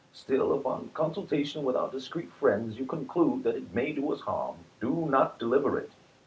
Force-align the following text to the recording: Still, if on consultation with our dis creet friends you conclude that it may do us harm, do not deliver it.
Still, 0.13 0.57
if 0.59 0.65
on 0.65 0.89
consultation 0.95 1.63
with 1.63 1.75
our 1.75 1.87
dis 1.91 2.09
creet 2.09 2.31
friends 2.31 2.79
you 2.79 2.87
conclude 2.87 3.43
that 3.43 3.53
it 3.55 3.75
may 3.75 3.91
do 3.93 4.11
us 4.11 4.21
harm, 4.21 4.55
do 4.79 5.05
not 5.07 5.37
deliver 5.37 5.77
it. 5.77 5.91